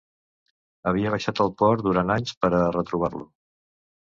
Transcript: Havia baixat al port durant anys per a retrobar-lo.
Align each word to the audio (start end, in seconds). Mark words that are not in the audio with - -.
Havia 0.91 1.11
baixat 1.15 1.41
al 1.45 1.53
port 1.63 1.83
durant 1.89 2.15
anys 2.17 2.35
per 2.47 2.51
a 2.61 2.65
retrobar-lo. 2.79 3.25